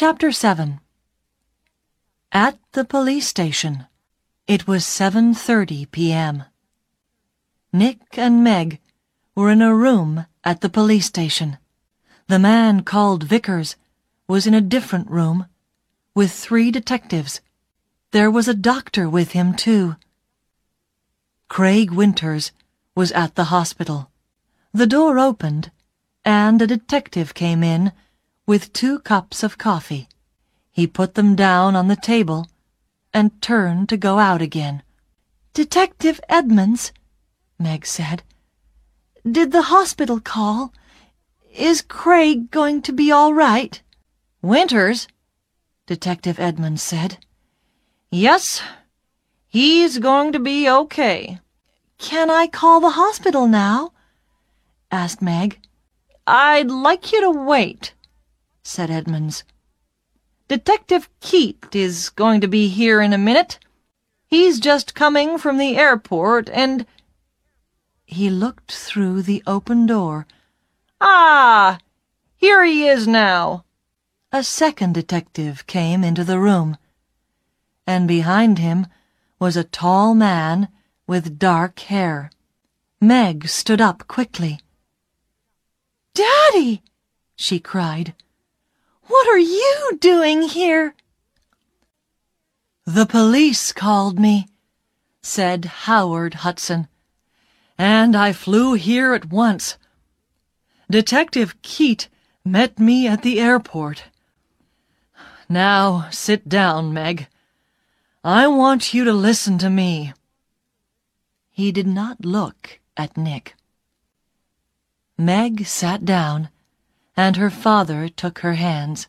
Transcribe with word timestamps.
Chapter 0.00 0.30
7 0.30 0.78
At 2.30 2.56
the 2.70 2.84
police 2.84 3.26
station. 3.26 3.86
It 4.46 4.68
was 4.68 4.84
7.30 4.84 5.90
p.m. 5.90 6.44
Nick 7.72 8.16
and 8.16 8.44
Meg 8.44 8.78
were 9.34 9.50
in 9.50 9.60
a 9.60 9.74
room 9.74 10.26
at 10.44 10.60
the 10.60 10.68
police 10.68 11.06
station. 11.06 11.58
The 12.28 12.38
man 12.38 12.84
called 12.84 13.24
Vickers 13.24 13.74
was 14.28 14.46
in 14.46 14.54
a 14.54 14.60
different 14.60 15.10
room 15.10 15.46
with 16.14 16.30
three 16.30 16.70
detectives. 16.70 17.40
There 18.12 18.30
was 18.30 18.46
a 18.46 18.54
doctor 18.54 19.10
with 19.10 19.32
him, 19.32 19.52
too. 19.52 19.96
Craig 21.48 21.90
Winters 21.90 22.52
was 22.94 23.10
at 23.10 23.34
the 23.34 23.50
hospital. 23.50 24.12
The 24.72 24.86
door 24.86 25.18
opened, 25.18 25.72
and 26.24 26.62
a 26.62 26.68
detective 26.68 27.34
came 27.34 27.64
in 27.64 27.90
with 28.48 28.72
two 28.72 28.98
cups 29.00 29.42
of 29.42 29.58
coffee. 29.58 30.08
He 30.72 30.86
put 30.86 31.16
them 31.16 31.36
down 31.36 31.76
on 31.76 31.88
the 31.88 31.96
table 31.96 32.46
and 33.12 33.42
turned 33.42 33.90
to 33.90 33.96
go 33.98 34.18
out 34.18 34.40
again. 34.40 34.82
Detective 35.52 36.18
Edmonds, 36.30 36.90
Meg 37.58 37.84
said. 37.84 38.22
Did 39.30 39.52
the 39.52 39.68
hospital 39.68 40.18
call? 40.18 40.72
Is 41.54 41.82
Craig 41.82 42.50
going 42.50 42.80
to 42.82 42.92
be 42.92 43.12
all 43.12 43.34
right? 43.34 43.82
Winters, 44.40 45.08
Detective 45.84 46.40
Edmonds 46.40 46.82
said. 46.82 47.18
Yes, 48.10 48.62
he's 49.46 49.98
going 49.98 50.32
to 50.32 50.38
be 50.38 50.66
okay. 50.70 51.38
Can 51.98 52.30
I 52.30 52.46
call 52.46 52.80
the 52.80 52.96
hospital 53.02 53.46
now? 53.46 53.92
asked 54.90 55.20
Meg. 55.20 55.58
I'd 56.26 56.70
like 56.70 57.12
you 57.12 57.20
to 57.20 57.30
wait, 57.30 57.92
said 58.68 58.90
Edmonds. 58.90 59.44
Detective 60.46 61.08
Keat 61.20 61.74
is 61.74 62.10
going 62.10 62.42
to 62.42 62.46
be 62.46 62.68
here 62.68 63.00
in 63.00 63.14
a 63.14 63.18
minute. 63.18 63.58
He's 64.26 64.60
just 64.60 64.94
coming 64.94 65.38
from 65.38 65.56
the 65.56 65.78
airport 65.78 66.50
and... 66.50 66.86
He 68.04 68.28
looked 68.28 68.72
through 68.72 69.22
the 69.22 69.42
open 69.46 69.86
door. 69.86 70.26
Ah, 71.00 71.78
here 72.36 72.62
he 72.62 72.86
is 72.86 73.08
now. 73.08 73.64
A 74.32 74.44
second 74.44 74.92
detective 74.92 75.66
came 75.66 76.04
into 76.04 76.22
the 76.22 76.38
room, 76.38 76.76
and 77.86 78.06
behind 78.06 78.58
him 78.58 78.86
was 79.38 79.56
a 79.56 79.64
tall 79.64 80.14
man 80.14 80.68
with 81.06 81.38
dark 81.38 81.80
hair. 81.80 82.30
Meg 83.00 83.48
stood 83.48 83.80
up 83.80 84.06
quickly. 84.08 84.60
Daddy! 86.12 86.82
she 87.34 87.58
cried. 87.58 88.14
What 89.08 89.26
are 89.26 89.38
you 89.38 89.96
doing 90.00 90.42
here? 90.42 90.94
The 92.84 93.06
police 93.06 93.72
called 93.72 94.18
me, 94.18 94.48
said 95.22 95.64
Howard 95.86 96.34
Hutson, 96.44 96.88
and 97.78 98.14
I 98.14 98.34
flew 98.34 98.74
here 98.74 99.14
at 99.14 99.30
once. 99.30 99.78
Detective 100.90 101.60
Keat 101.62 102.08
met 102.44 102.78
me 102.78 103.08
at 103.08 103.22
the 103.22 103.40
airport. 103.40 104.04
Now 105.48 106.08
sit 106.10 106.46
down, 106.46 106.92
Meg. 106.92 107.28
I 108.22 108.46
want 108.46 108.92
you 108.92 109.04
to 109.04 109.12
listen 109.14 109.56
to 109.58 109.70
me. 109.70 110.12
He 111.50 111.72
did 111.72 111.86
not 111.86 112.26
look 112.26 112.78
at 112.94 113.16
Nick. 113.16 113.54
Meg 115.16 115.64
sat 115.66 116.04
down 116.04 116.50
and 117.18 117.34
her 117.34 117.50
father 117.50 118.08
took 118.08 118.38
her 118.38 118.54
hands. 118.54 119.08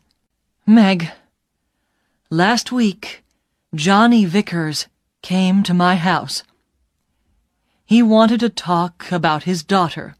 Meg, 0.66 1.12
last 2.28 2.72
week, 2.72 3.22
Johnnie 3.72 4.24
Vickers 4.24 4.88
came 5.22 5.62
to 5.62 5.72
my 5.72 5.94
house. 5.94 6.42
He 7.86 8.02
wanted 8.02 8.40
to 8.40 8.48
talk 8.48 9.12
about 9.12 9.44
his 9.44 9.62
daughter. 9.62 10.16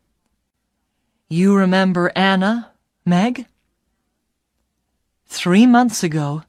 You 1.29 1.57
remember 1.57 2.13
Anna, 2.15 2.71
Meg? 3.05 3.47
Three 5.27 5.67
months 5.67 6.05
ago, 6.05 6.45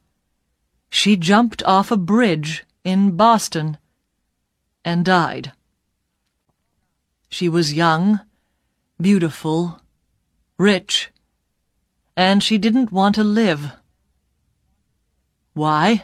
she 0.92 1.16
jumped 1.16 1.64
off 1.64 1.90
a 1.90 1.98
bridge 1.98 2.66
in 2.84 3.18
Boston 3.18 3.80
and 4.86 5.04
died. 5.04 5.54
She 7.30 7.50
was 7.50 7.74
young, 7.74 8.20
beautiful, 9.00 9.82
rich, 10.60 11.10
and 12.22 12.44
she 12.44 12.60
didn't 12.60 12.92
want 12.92 13.16
to 13.16 13.24
live. 13.24 13.72
Why? 15.54 16.04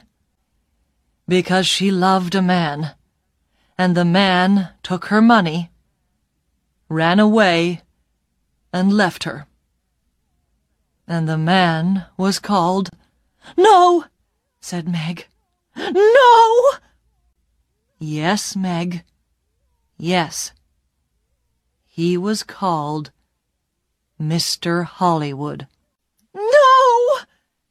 Because 1.28 1.68
she 1.68 1.92
loved 1.92 2.34
a 2.34 2.42
man, 2.42 2.96
and 3.78 3.94
the 3.94 4.04
man 4.04 4.70
took 4.82 5.06
her 5.06 5.22
money, 5.22 5.70
ran 6.90 7.20
away, 7.20 7.84
and 8.74 8.92
left 8.92 9.26
her. 9.26 9.46
And 11.08 11.30
the 11.30 11.38
man 11.38 12.06
was 12.18 12.40
called... 12.40 12.90
No, 13.56 14.06
said 14.60 14.90
Meg. 14.90 15.28
No! 15.76 16.72
Yes, 18.00 18.56
Meg. 18.56 19.04
Yes. 19.98 20.52
He 21.86 22.18
was 22.18 22.42
called 22.42 23.12
Mr. 24.20 24.84
Hollywood 24.84 25.68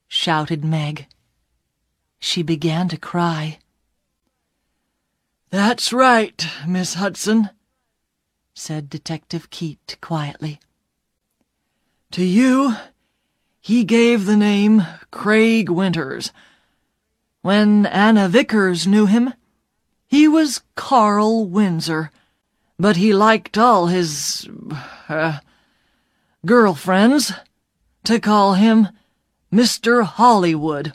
shouted 0.09 0.65
Meg. 0.65 1.07
She 2.19 2.43
began 2.43 2.89
to 2.89 2.97
cry. 2.97 3.59
That's 5.51 5.93
right, 5.93 6.47
Miss 6.67 6.97
Hutson, 6.97 7.51
said 8.55 8.91
Detective 8.91 9.51
Keat 9.51 9.97
quietly. 10.01 10.59
To 12.13 12.25
you, 12.25 12.75
he 13.61 13.85
gave 13.85 14.27
the 14.27 14.37
name 14.37 14.85
Craig 15.11 15.69
Winters. 15.69 16.33
When 17.43 17.87
Anna 17.87 18.29
Vickers 18.29 18.87
knew 18.87 19.07
him, 19.07 19.35
he 20.07 20.27
was 20.29 20.63
Carl 20.75 21.47
Windsor, 21.47 22.11
but 22.79 22.97
he 22.97 23.13
liked 23.13 23.59
all 23.59 23.87
his, 23.87 24.49
uh, 25.09 25.41
girlfriends 26.45 27.33
to 28.05 28.21
call 28.21 28.55
him 28.55 28.89
Mr. 29.53 30.05
Hollywood. 30.05 30.95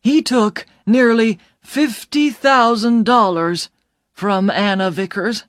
He 0.00 0.22
took 0.22 0.66
nearly 0.86 1.38
fifty 1.60 2.30
thousand 2.30 3.04
dollars 3.04 3.68
from 4.12 4.50
Anna 4.50 4.90
Vickers. 4.90 5.44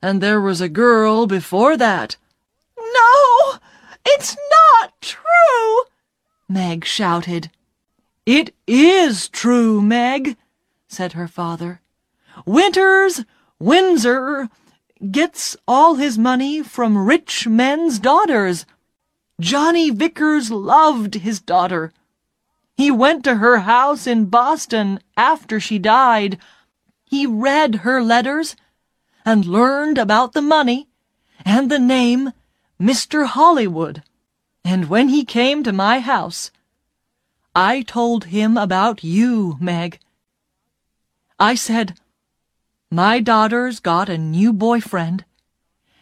And 0.00 0.20
there 0.20 0.40
was 0.40 0.60
a 0.60 0.68
girl 0.68 1.26
before 1.26 1.76
that. 1.76 2.16
No, 2.76 3.58
it's 4.06 4.36
not 4.50 5.00
true, 5.00 5.82
Meg 6.48 6.84
shouted. 6.84 7.50
It 8.24 8.54
is 8.66 9.28
true, 9.28 9.80
Meg, 9.80 10.36
said 10.86 11.12
her 11.12 11.26
father. 11.26 11.80
Winters, 12.46 13.24
Windsor, 13.58 14.48
gets 15.10 15.56
all 15.66 15.96
his 15.96 16.18
money 16.18 16.62
from 16.62 17.06
rich 17.06 17.46
men's 17.46 17.98
daughters. 17.98 18.66
Johnnie 19.40 19.90
Vickers 19.90 20.50
loved 20.50 21.14
his 21.14 21.40
daughter. 21.40 21.92
He 22.76 22.90
went 22.90 23.24
to 23.24 23.36
her 23.36 23.58
house 23.60 24.06
in 24.06 24.26
Boston 24.26 25.00
after 25.16 25.60
she 25.60 25.78
died. 25.78 26.38
He 27.04 27.26
read 27.26 27.76
her 27.76 28.02
letters 28.02 28.56
and 29.24 29.44
learned 29.44 29.98
about 29.98 30.32
the 30.32 30.42
money 30.42 30.88
and 31.44 31.70
the 31.70 31.78
name 31.78 32.32
Mr. 32.80 33.26
Hollywood. 33.26 34.02
And 34.64 34.88
when 34.88 35.08
he 35.08 35.24
came 35.24 35.62
to 35.62 35.72
my 35.72 36.00
house, 36.00 36.50
I 37.54 37.82
told 37.82 38.26
him 38.26 38.56
about 38.56 39.04
you, 39.04 39.56
Meg. 39.60 39.98
I 41.38 41.54
said, 41.54 41.96
my 42.90 43.20
daughter's 43.20 43.80
got 43.80 44.08
a 44.08 44.16
new 44.16 44.50
boyfriend, 44.50 45.26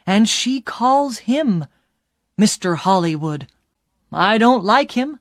and 0.07 0.29
she 0.29 0.61
calls 0.61 1.19
him 1.19 1.67
Mr. 2.39 2.77
Hollywood. 2.77 3.47
I 4.13 4.39
don't 4.39 4.65
like 4.65 4.93
him, 4.93 5.21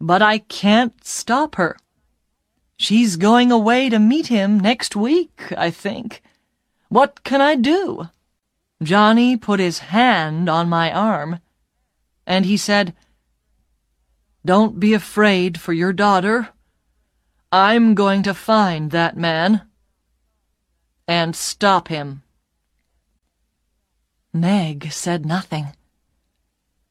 but 0.00 0.20
I 0.20 0.38
can't 0.38 1.04
stop 1.04 1.54
her. 1.54 1.76
She's 2.76 3.16
going 3.16 3.50
away 3.50 3.88
to 3.88 3.98
meet 3.98 4.26
him 4.26 4.60
next 4.60 4.94
week, 4.94 5.52
I 5.56 5.70
think. 5.70 6.22
What 6.88 7.24
can 7.24 7.40
I 7.40 7.54
do? 7.54 8.08
Johnnie 8.82 9.36
put 9.36 9.60
his 9.60 9.78
hand 9.78 10.48
on 10.48 10.68
my 10.68 10.92
arm, 10.92 11.40
and 12.26 12.44
he 12.44 12.56
said, 12.56 12.94
Don't 14.44 14.78
be 14.78 14.92
afraid 14.92 15.58
for 15.58 15.72
your 15.72 15.92
daughter. 15.92 16.50
I'm 17.50 17.94
going 17.94 18.22
to 18.24 18.34
find 18.34 18.90
that 18.90 19.16
man 19.16 19.62
and 21.06 21.34
stop 21.34 21.88
him. 21.88 22.22
Meg 24.32 24.90
said 24.90 25.24
nothing. 25.24 25.68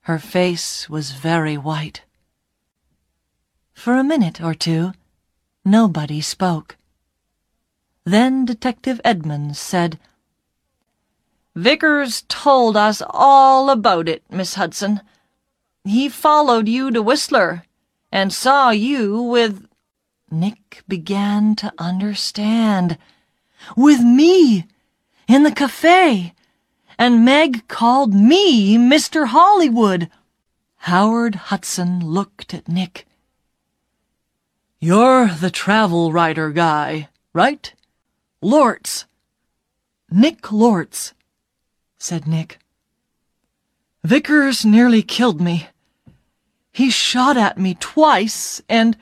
Her 0.03 0.19
face 0.19 0.89
was 0.89 1.11
very 1.11 1.57
white. 1.57 2.01
For 3.73 3.95
a 3.95 4.03
minute 4.03 4.41
or 4.41 4.53
two, 4.53 4.91
nobody 5.63 6.19
spoke. 6.19 6.75
Then 8.03 8.43
Detective 8.43 8.99
Edmonds 9.05 9.57
said, 9.57 9.97
Vickers 11.55 12.23
told 12.27 12.75
us 12.75 13.01
all 13.09 13.69
about 13.69 14.09
it, 14.09 14.23
Miss 14.29 14.55
Hutson. 14.55 14.99
He 15.85 16.09
followed 16.09 16.67
you 16.67 16.91
to 16.91 17.01
Whistler 17.01 17.65
and 18.11 18.33
saw 18.33 18.71
you 18.71 19.21
with. 19.21 19.65
Nick 20.29 20.83
began 20.87 21.55
to 21.57 21.71
understand. 21.77 22.97
With 23.77 24.01
me! 24.01 24.65
In 25.29 25.43
the 25.43 25.51
cafe! 25.51 26.33
And 26.97 27.25
Meg 27.25 27.67
called 27.67 28.13
me 28.13 28.77
Mr. 28.77 29.27
Hollywood! 29.27 30.09
Howard 30.77 31.35
Hutson 31.47 32.03
looked 32.03 32.53
at 32.53 32.67
Nick. 32.67 33.07
You're 34.79 35.29
the 35.29 35.49
travel 35.49 36.11
writer 36.11 36.51
guy, 36.51 37.07
right? 37.33 37.73
Lortz. 38.41 39.05
Nick 40.11 40.51
Lortz, 40.51 41.13
said 41.97 42.27
Nick. 42.27 42.59
Vickers 44.03 44.65
nearly 44.65 45.01
killed 45.01 45.39
me. 45.39 45.69
He 46.73 46.89
shot 46.89 47.37
at 47.37 47.57
me 47.57 47.75
twice, 47.75 48.61
and... 48.67 48.97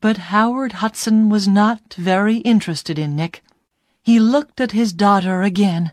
But 0.00 0.30
Howard 0.30 0.74
Hutson 0.74 1.28
was 1.28 1.48
not 1.48 1.94
very 1.94 2.36
interested 2.36 2.96
in 2.96 3.16
Nick. 3.16 3.42
He 4.00 4.20
looked 4.20 4.60
at 4.60 4.70
his 4.70 4.92
daughter 4.92 5.42
again. 5.42 5.90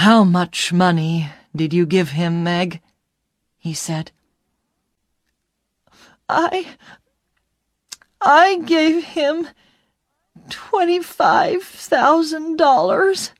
How 0.00 0.24
much 0.24 0.74
money 0.74 1.30
did 1.56 1.72
you 1.72 1.86
give 1.86 2.10
him, 2.10 2.44
Meg? 2.44 2.82
he 3.56 3.72
said. 3.72 4.12
I... 6.28 6.76
I 8.20 8.58
gave 8.58 9.04
him 9.04 9.48
twenty-five 10.50 11.62
thousand 11.62 12.58
dollars, 12.58 13.30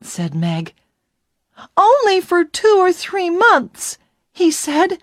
said 0.00 0.34
Meg. 0.34 0.72
Only 1.76 2.22
for 2.22 2.42
two 2.42 2.76
or 2.78 2.90
three 2.90 3.28
months, 3.28 3.98
he 4.32 4.50
said. 4.50 4.96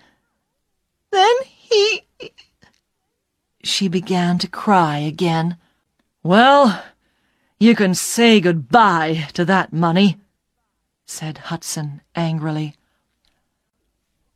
Then 1.12 1.34
he... 1.44 2.02
She 3.62 3.86
began 3.86 4.38
to 4.38 4.48
cry 4.48 4.98
again. 4.98 5.56
Well, 6.24 6.82
you 7.60 7.76
can 7.76 7.94
say 7.94 8.40
goodbye 8.40 9.28
to 9.34 9.44
that 9.44 9.72
money, 9.72 10.18
said 11.06 11.36
Hutson 11.46 12.00
angrily. 12.14 12.76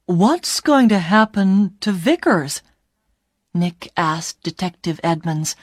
What's 0.06 0.60
going 0.60 0.88
to 0.88 0.98
happen 0.98 1.76
to 1.80 1.92
Vickers? 1.92 2.62
Nick 3.52 3.90
asked 3.96 4.42
Detective 4.42 5.00
Edmonds. 5.02 5.56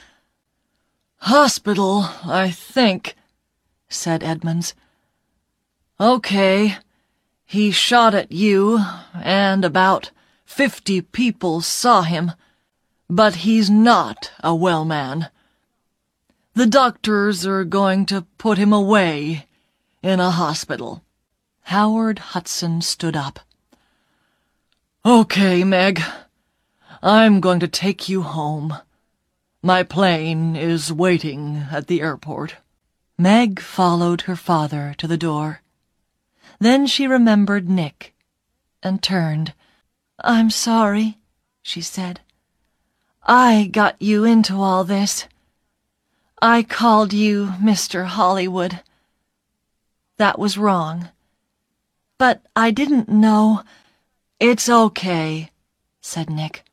Hospital, 1.18 2.04
I 2.24 2.50
think, 2.50 3.16
said 3.88 4.22
Edmonds. 4.22 4.74
Okay, 5.98 6.76
he 7.44 7.70
shot 7.70 8.14
at 8.14 8.30
you, 8.30 8.80
and 9.14 9.64
about 9.64 10.10
fifty 10.44 11.00
people 11.00 11.60
saw 11.60 12.02
him, 12.02 12.32
but 13.08 13.36
he's 13.36 13.70
not 13.70 14.32
a 14.40 14.54
well 14.54 14.84
man. 14.84 15.30
The 16.54 16.66
doctors 16.66 17.46
are 17.46 17.64
going 17.64 18.06
to 18.06 18.26
put 18.38 18.58
him 18.58 18.72
away 18.72 19.46
in 20.06 20.20
a 20.20 20.30
hospital. 20.30 21.02
Howard 21.62 22.20
Hudson 22.30 22.80
stood 22.80 23.16
up. 23.16 23.40
Okay, 25.04 25.64
Meg. 25.64 26.00
I'm 27.02 27.40
going 27.40 27.58
to 27.58 27.66
take 27.66 28.08
you 28.08 28.22
home. 28.22 28.76
My 29.62 29.82
plane 29.82 30.54
is 30.54 30.92
waiting 30.92 31.66
at 31.72 31.88
the 31.88 32.02
airport. 32.02 32.54
Meg 33.18 33.58
followed 33.58 34.22
her 34.22 34.36
father 34.36 34.94
to 34.98 35.08
the 35.08 35.16
door. 35.16 35.60
Then 36.60 36.86
she 36.86 37.08
remembered 37.08 37.68
Nick 37.68 38.14
and 38.84 39.02
turned. 39.02 39.54
I'm 40.22 40.50
sorry, 40.50 41.18
she 41.62 41.80
said. 41.80 42.20
I 43.24 43.70
got 43.72 44.00
you 44.00 44.22
into 44.22 44.54
all 44.62 44.84
this. 44.84 45.26
I 46.40 46.62
called 46.62 47.12
you 47.12 47.54
Mr. 47.60 48.04
Hollywood. 48.04 48.82
That 50.18 50.38
was 50.38 50.58
wrong. 50.58 51.10
But 52.18 52.42
I 52.54 52.70
didn't 52.70 53.08
know. 53.08 53.62
It's 54.40 54.68
okay, 54.68 55.50
said 56.00 56.30
Nick. 56.30 56.64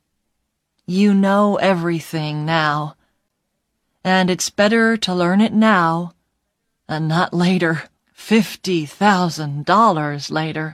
You 0.86 1.14
know 1.14 1.56
everything 1.56 2.46
now. 2.46 2.96
And 4.02 4.30
it's 4.30 4.50
better 4.50 4.96
to 4.98 5.14
learn 5.14 5.40
it 5.40 5.52
now 5.52 6.14
and 6.88 7.08
not 7.08 7.32
later. 7.34 7.84
Fifty 8.12 8.86
thousand 8.86 9.66
dollars 9.66 10.30
later. 10.30 10.72